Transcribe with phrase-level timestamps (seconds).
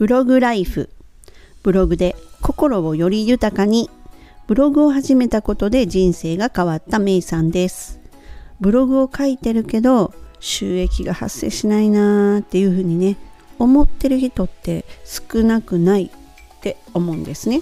[0.00, 0.88] ブログライフ。
[1.62, 3.90] ブログで心をより豊かに。
[4.46, 8.00] ブログを始めたことで人生が変わったメイさんです。
[8.62, 13.18] ブログを書いてるけど収益が発生しないなーっていうふうにね
[13.58, 16.10] 思ってる人って少なくないっ
[16.62, 17.60] て思うんですね。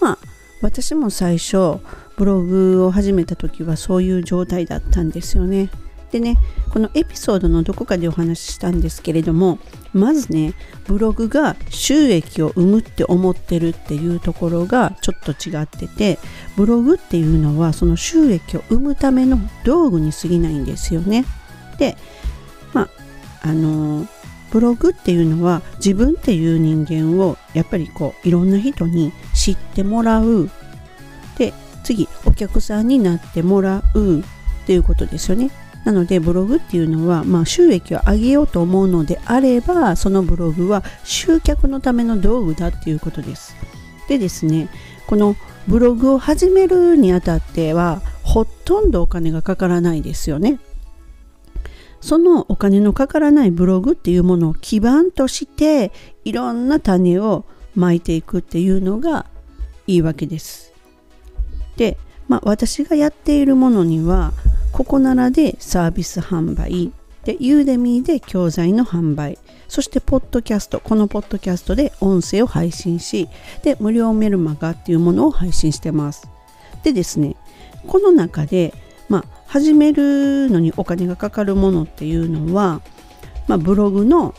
[0.00, 0.18] まあ
[0.62, 1.78] 私も最初
[2.16, 5.68] ブログを始めた時はそういう状態だったんですよね。
[6.10, 6.36] でね
[6.70, 9.58] このエピソードのどこかでお話ししたんですけれども
[9.92, 10.54] まずね
[10.86, 16.18] ブログが収益を生むって思ってるっていうところがちょっと違ってて
[16.56, 21.24] ブログっていうのはその収益を生むための道具に過ぎないんですよね。
[21.78, 21.96] で
[22.72, 22.88] まあ
[23.42, 24.06] あの
[24.50, 30.50] ブログっていうのは自分っていう人間をやっぱりこういろんな人に知ってもらう。
[31.38, 31.54] で
[31.84, 34.22] 次お客さんになってもらうっ
[34.66, 35.50] ていうことですよね。
[35.84, 43.56] なのでブログっていうのは、まあ、収益を上げようと思うのであればそのブログは集客のための道具だっていうことです。
[44.08, 44.68] でですね
[45.06, 45.36] この
[45.68, 50.58] ブログを始めるにあたってはほとんどお金がかからないですよね。
[52.00, 55.92] そのお金のかからないブログっていうものを基盤として
[56.24, 59.26] いろんな種をまいていくっていうのが
[59.86, 60.72] いいわけです。
[61.76, 64.32] で、まあ、私がやっているものには
[64.80, 66.90] ここならでサービス販売
[67.24, 69.36] でユーデミーで教材の販売。
[69.68, 73.28] そしてポッドキャストこのポッドキャストで音声を配信し
[73.62, 76.30] で無料メルマガっていうものを配信してます。
[76.82, 77.36] でですね
[77.86, 78.72] この中で
[79.10, 82.80] まあ始めるのにお金がかかるものっていうのは、
[83.48, 84.34] まあ、ブログの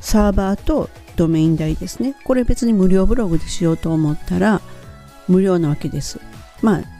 [0.00, 2.14] サーバーとドメイン代ですね。
[2.22, 4.60] これ別に無料ブログでしようと思ったら
[5.26, 6.20] 無料なわけです。
[6.62, 6.99] まあ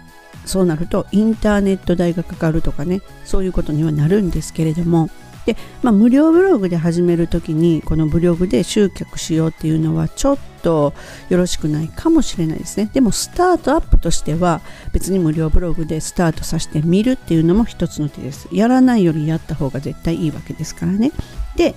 [0.51, 5.09] そうなるとインターネット代がかかるとかねそういうことにはなるんですけれども。
[5.47, 10.93] で、まあ、無料ブログで始める時にこのブログで集客しようっていうのはちょっと
[11.31, 12.91] よろしくないかもしれないですね。
[12.93, 14.61] でもスタートアップとしては
[14.93, 18.49] 別に無料ブログでスタートさせてみるっていうのも一つの手です。
[18.53, 21.13] やらないよりやった方が絶対いいわけですからね。
[21.57, 21.75] で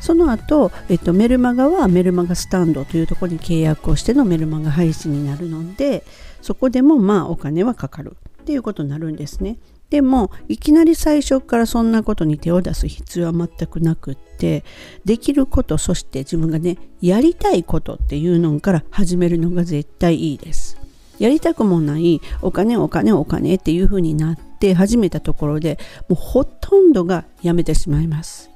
[0.00, 6.04] その後、えっと、メルマガはメルマガスタンドというところに契約をしてのメルマガ配信になるので
[6.46, 9.58] そこでもまあお金はかかるっていうことになるんですね。
[9.90, 14.62] でもいきなり最初からそんなことに手を出す必要は全くなくって
[15.04, 20.78] できることそして自分がねやりたいことっていうのから始めるのが絶対いいです。
[21.18, 28.50] やりたくもないお金お金お金っていう風になって始めたところでもうほとんどがやめてしまいます。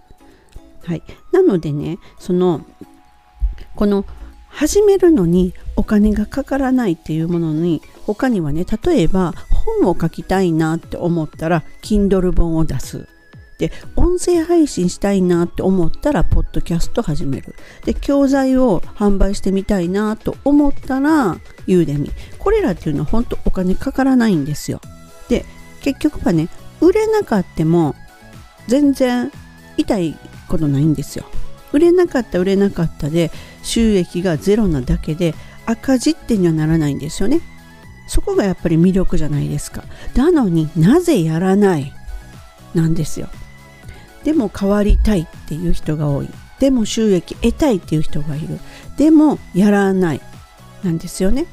[0.84, 1.02] はい、
[1.32, 2.64] なのでねその
[3.74, 4.04] この
[4.50, 9.32] 始めるのにお金がかからないっていうものに他にはね例えば
[9.80, 13.08] 本を書きたいなって思ったら Kindle 本を出す。
[13.58, 17.54] で音声配信したいなって思ったらポッドキャスト始める。
[17.84, 24.80] で教材を販売してみたいなと思ったらユーデミこれらっていうのは本当お金かからないんですよ。
[25.28, 25.44] で
[25.82, 26.48] 結局はね
[26.80, 27.94] 売れなかっても
[28.66, 29.30] 全然
[29.76, 30.16] 痛い
[30.48, 31.26] ことないんですよ。
[31.72, 33.30] 売れなかった売れなかったで
[33.62, 35.34] 収益がゼロなだけで
[35.66, 37.40] 赤字ってにはならないんですよね。
[38.08, 39.84] そこがやっぱり魅力じゃないですか。
[40.14, 41.92] なのになぜやらない？
[42.74, 43.28] なんですよ。
[44.24, 46.28] でも変わりたいっていう人が多い。
[46.58, 48.58] でも収益得たいっていう人がいる。
[48.96, 50.20] でもやらない。
[50.82, 51.46] なんですよね。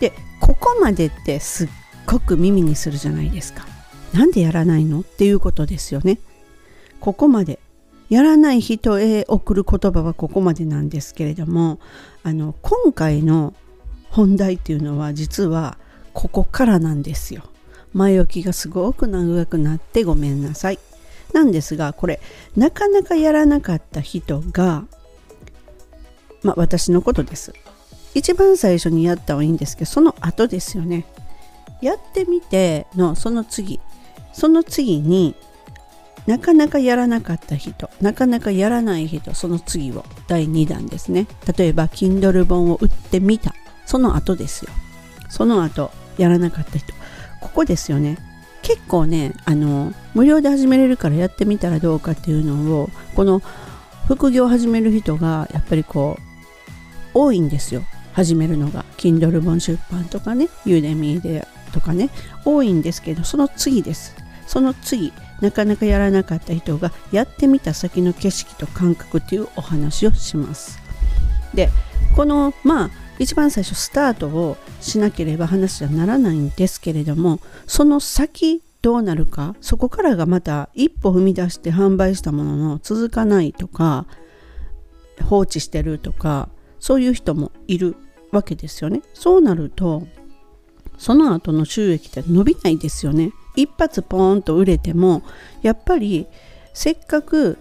[0.00, 1.68] でここまでってすっ
[2.06, 3.66] ごく耳にするじゃないですか。
[4.12, 5.00] なんでやらないの？
[5.00, 6.18] っていうことですよね。
[7.00, 7.58] ここまで。
[8.08, 11.80] やらない人へ送る言葉はここまでなんですけれども
[12.22, 13.54] あの今回の
[14.10, 15.78] 本題っていうのは実は
[16.12, 17.42] ここからなんですよ。
[17.92, 20.78] 前置きがすごく長くなってごめんなさい。
[21.32, 22.20] なんですがこれ
[22.56, 24.84] なかなかやらなかった人が
[26.42, 27.52] まあ私のことです。
[28.14, 31.04] 一番最初にやったはいいんですけどその後ですよね。
[31.82, 33.80] やってみてのその次
[34.32, 35.34] その次に
[36.26, 41.26] なかなかやらなかった人なかなかやらない人その次を第2弾ですね。
[41.56, 43.54] 例えば Kindle 本を売ってみた。
[43.86, 44.70] その後ですよ。
[45.28, 46.94] その後やらなかった人。
[47.40, 48.18] ここですよね。
[48.62, 53.42] 結構ねあの無料で始めれるからやってみたらどうかっていうのをこの
[54.08, 56.16] 副業を始める人がやっぱりこ
[57.14, 57.82] う多いんですよ。
[58.14, 58.86] 始めるのが。
[58.96, 62.08] Kindle 本出版とかねユーデミーでとかね
[62.46, 64.16] 多いんですけどその次です。
[64.46, 65.12] その次
[65.44, 70.78] なかなかやらなかった人がやってみた先の景色と感覚っていうお話をします。
[71.52, 71.68] で
[72.16, 84.06] このまあ一番最初スタートをしなければ話はならないんですけれどもその先どうなるかそこからがまた一歩踏み出して販売したものの続かないとか
[85.22, 86.48] 放置してるとか
[86.80, 87.96] そういう人もいる
[88.32, 89.02] わけですよね。
[89.12, 90.06] そうなると
[90.98, 93.32] その後の収益って伸びないですよね。
[93.56, 95.22] 一発ポーンと売れても
[95.62, 96.26] やっぱり
[96.72, 97.58] せっかく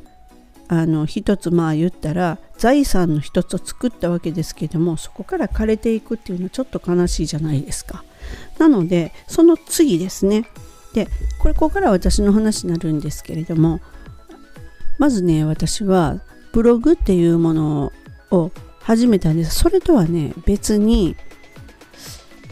[0.67, 8.03] あの一つまあ言ったら財産の一つを作ったわけですけどもそこから枯れていくっていうのはちょっと悲しいじゃないですか。
[8.57, 10.45] なのでその次ですね。
[10.93, 11.07] で
[11.39, 13.81] これここから私の話になるんですけれども
[14.99, 16.21] まずね私は
[16.53, 17.91] ブログっていうもの
[18.31, 19.59] を始めたんです。
[19.59, 21.15] それとはね別に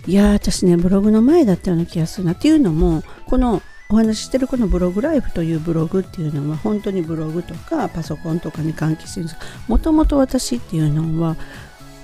[0.07, 2.33] いや私ねブログの前だったような気がするな。
[2.33, 11.35] っていうのもこのお話ししてるこのブログライフというブログっていうのは本当にブログとかパソコンとかに関係してるんですもともと私っていうのは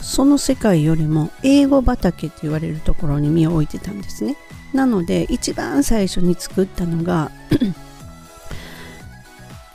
[0.02, 4.36] その世界よりも英語畑って言われるところに身を置いてたんですね。
[4.74, 7.32] なので一番最初に作ったのが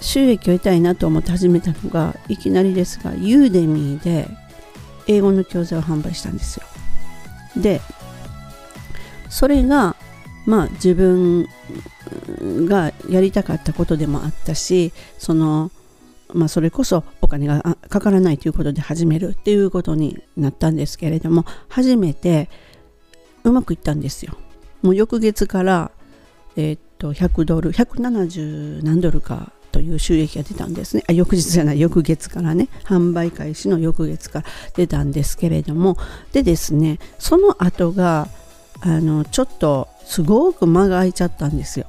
[0.01, 4.29] 収益を得たいなと思って始めたのがいきなりですがユーデミーで
[5.07, 6.67] 英語の教材を販売したんですよ。
[7.57, 7.81] で
[9.33, 9.97] それが
[10.45, 11.49] まあ自分
[12.69, 15.71] がやりたかったことでもあったしその
[16.35, 22.51] まあそれこそお金がかからないということで始めるっていうことになったんですけれども初めて
[23.43, 24.37] うまくいったんですよ。
[24.83, 25.91] もう翌月から
[26.57, 31.05] えー、っと100ドル170何ドルかという収益が出たんですね。
[31.09, 32.69] あ翌日じゃない翌月からね。
[32.85, 35.97] 販売開始の翌月から出たんですけれども。
[36.33, 38.29] でですねその後が
[38.85, 41.87] あのちょっとすごく間が空いちゃったんですよ。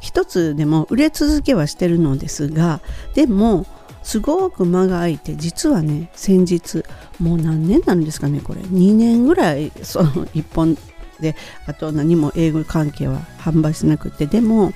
[0.00, 2.80] 一つでも売れ続けはしてるのですが
[3.14, 3.66] でも
[4.02, 6.84] すごく間が空いて実はね先日
[7.18, 8.60] もう何年なんですかねこれ。
[8.60, 10.78] 2年ぐらいその1本
[11.18, 11.34] で
[11.66, 14.26] あと何も英語関係は販売しなくて。
[14.26, 14.72] でも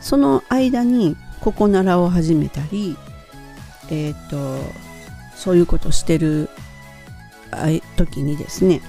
[0.00, 2.96] その間にココナラを始めたり
[3.90, 4.64] えっ、ー、と
[5.36, 6.48] そういうことしてる
[7.96, 8.80] 時にですね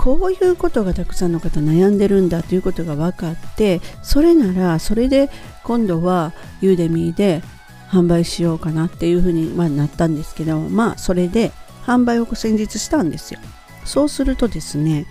[0.00, 5.28] こういうことがたくさんの方悩んでるんだということが分かってそれならそれで
[5.62, 6.32] 今度は
[6.62, 7.42] ユーデミーで
[7.90, 11.52] 販売しようかなっていうふうに、まあ、なったんですけどまあそれで
[11.84, 13.40] 販売を先日したんですよ。
[13.84, 15.06] そうするとですね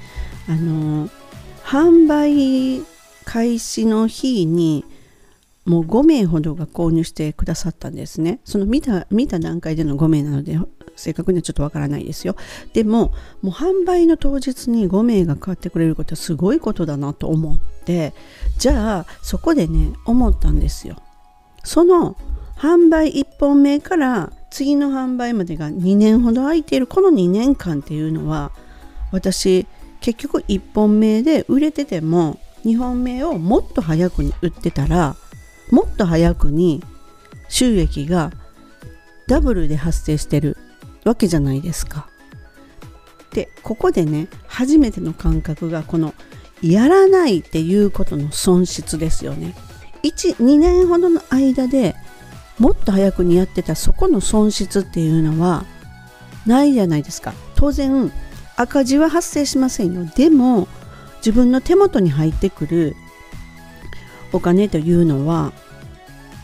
[0.47, 1.07] あの
[1.63, 2.83] 販売
[3.25, 4.85] 開始の日に
[5.65, 8.39] もう5名ほどが購入してくださったんですね。
[8.43, 10.57] その見た見た段階での5名なので
[10.99, 12.35] 正確にはちょっとわからないですよ。
[12.73, 13.11] でも
[13.41, 18.13] もう販売の当日に5名が買ってくれることはすごいことだなと思って
[18.57, 20.97] じゃあそこでね思ったんですよ。
[21.63, 22.15] その
[22.57, 26.87] 販売1本目から次の販売までが2年ほど空いている。
[26.87, 28.51] この2年間っていうのは
[29.11, 29.65] 私
[30.01, 35.15] 結局1本目で売れてても2本目をもっと早くに売ってたら
[35.71, 36.83] もっと早くに
[37.47, 38.31] 収益が
[39.27, 40.57] ダブルで発生してる。
[41.03, 42.07] わけじゃないですか。
[43.31, 46.13] でここでね初めての感覚がこの
[46.61, 49.55] やらないっていうことの損失ですよね。
[50.03, 51.95] 12年ほどの間で
[52.57, 55.65] もっと早くにやってたそこの損失っていうのは
[56.45, 57.33] ないじゃないですか。
[57.55, 58.11] 当然
[58.55, 60.05] 赤字は発生しませんよ。
[60.15, 60.67] でも
[61.17, 62.95] 自分の手元に入ってくる
[64.31, 65.53] お金というのは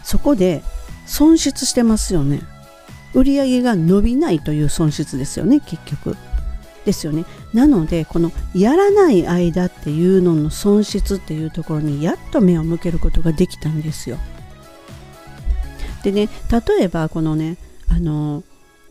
[0.04, 0.64] そこで
[1.06, 2.42] 損失してますよね。
[3.16, 6.16] 売上が伸びないという損失ですよね結局。
[6.86, 7.26] ですよね。
[7.52, 14.18] なのでこのやらない間っていうのの損失っていうところにやっと目を向けることができたんですよ。
[16.04, 17.58] でね例えばこのね
[17.90, 18.44] あの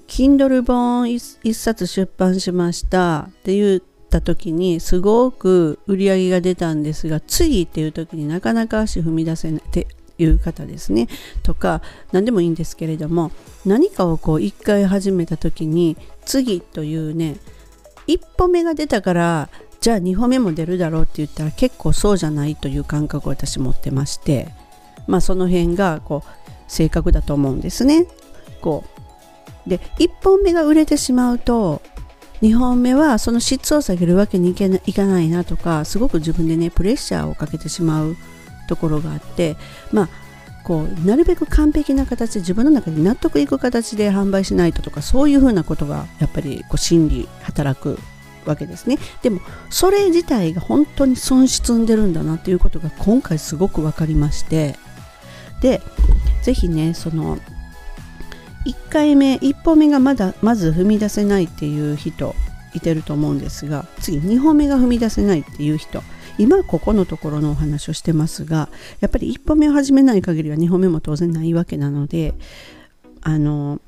[0.08, 9.62] Kindle 本1冊出版しましたって言った時にすごく売り上げが出たんですが次っていう時になかなか足踏み出せない
[10.18, 11.08] いう方ですね
[11.42, 13.32] とか何でもいいんですけれども
[13.64, 17.36] 何かをこう一回始めた時に次というね
[18.06, 19.48] 一歩目が出たから
[19.80, 24.48] じゃあ2歩目も出るだろうって言ったら結構そうじゃないという感覚を私持ってまして
[25.06, 28.06] まあその辺がこう正確だと思うんですね。
[28.60, 28.84] こ
[29.66, 31.82] うで1本目が売れてしまうと
[32.42, 38.16] 2本目はその質を下げるわけにいけないかないなとかすごく自分でねプレッシャーをかけてしまう
[38.64, 39.56] ところがあって
[39.92, 40.08] まあ
[40.64, 47.98] こうなるべく完璧な形で自分の中で納得いく形で販売しないととかそういうふうなことがやっぱりこう心理働く
[48.46, 48.98] わけですね。
[49.22, 49.40] でも
[49.70, 54.76] それ自体が本当に損失んでるんだなっていうことが今回すごく分かりまして。
[55.60, 55.80] で
[56.42, 57.38] 是非ねその
[58.66, 62.34] 1回目1歩目がまだまず踏み出せないっていう人
[62.74, 66.02] いてると思うんですが次2歩目が踏み出せないっていう人
[66.38, 68.68] 今ここのところのお話をしてますが
[69.00, 72.34] やっぱり1歩目を始めない限りは2歩目も当然ないわけなので
[73.22, 73.80] あの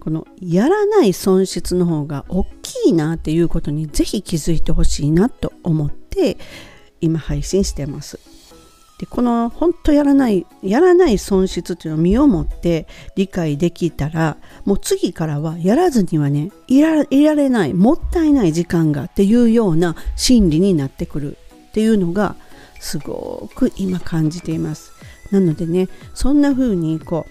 [0.00, 6.36] このやらない損失の方が大きいなっていうことにぜひ気づいてほしいなと思って
[7.00, 8.20] 今配信してます。
[8.98, 21.36] でこの本当やらないやらない損失っていうのを身をもって理解できたらもう次からはやらずにはねいらいられないもったいない時間がっていうような心理になってくる
[21.76, 22.36] っていうのが
[22.80, 24.92] すごく今感じています。
[25.30, 27.26] なのでねそんな風にこ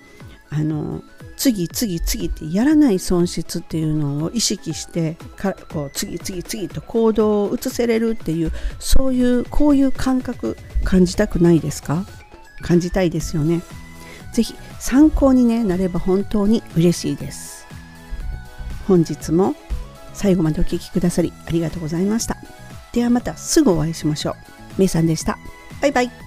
[0.51, 1.01] うあの
[1.35, 12.05] 次次次ってやらない損失っていうのを意識してかこう次々次と行動を移せれるっていうそういうこういう感覚感じたくないですか？
[12.61, 13.63] 感じたいですよね。
[14.31, 17.65] 是非参考に、ね、なれば本当に嬉しいです。
[18.87, 19.55] 本日も
[20.13, 22.34] 最後までお聴きくださりありがとうございました。
[22.95, 24.35] ではまたすぐお会いしましょう。
[24.79, 25.37] めいさんでした。
[25.81, 26.24] バイバイ。